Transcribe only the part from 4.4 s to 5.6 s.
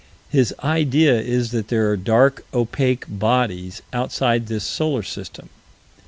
this solar system.